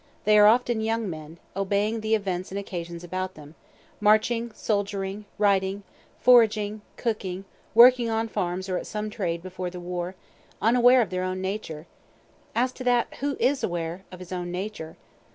[0.23, 3.53] They are often young men, obeying the events and occasions about them,
[3.99, 5.83] marching, soldiering, righting,
[6.19, 10.15] foraging, cooking, working on farms or at some trade before the war
[10.59, 11.85] unaware of their own nature,
[12.55, 14.97] (as to that, who is aware of his own nature?)